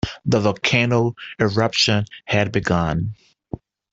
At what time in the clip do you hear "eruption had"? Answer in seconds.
1.39-2.51